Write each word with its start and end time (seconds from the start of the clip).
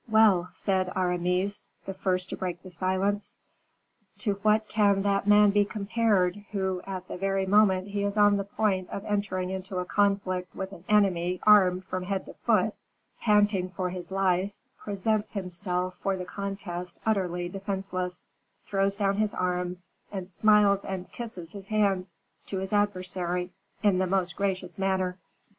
"Well," 0.09 0.49
said 0.53 0.91
Aramis, 0.95 1.69
the 1.85 1.93
first 1.93 2.29
to 2.31 2.35
break 2.35 2.63
the 2.63 2.71
silence; 2.71 3.37
"to 4.17 4.33
what 4.41 4.67
can 4.67 5.03
that 5.03 5.27
man 5.27 5.51
be 5.51 5.63
compared, 5.63 6.37
who, 6.51 6.81
at 6.87 7.07
the 7.07 7.17
very 7.17 7.45
moment 7.45 7.89
he 7.89 8.01
is 8.03 8.17
on 8.17 8.37
the 8.37 8.43
point 8.43 8.89
of 8.89 9.05
entering 9.05 9.51
into 9.51 9.77
a 9.77 9.85
conflict 9.85 10.55
with 10.55 10.71
an 10.71 10.83
enemy 10.89 11.39
armed 11.43 11.85
from 11.85 12.01
head 12.05 12.25
to 12.25 12.33
foot, 12.33 12.73
panting 13.21 13.69
for 13.69 13.91
his 13.91 14.09
life, 14.09 14.51
presents 14.79 15.33
himself 15.33 15.93
for 16.01 16.17
the 16.17 16.25
contest 16.25 16.99
utterly 17.05 17.47
defenseless, 17.47 18.25
throws 18.65 18.95
down 18.97 19.17
his 19.17 19.35
arms, 19.35 19.87
and 20.11 20.31
smiles 20.31 20.83
and 20.83 21.11
kisses 21.11 21.51
his 21.51 21.67
hands 21.67 22.15
to 22.47 22.57
his 22.57 22.73
adversary 22.73 23.51
in 23.83 23.99
the 23.99 24.07
most 24.07 24.35
gracious 24.35 24.79
manner? 24.79 25.19